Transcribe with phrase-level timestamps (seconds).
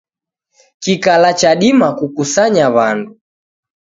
[0.83, 3.11] Kikala chadima kukusanya w'andu.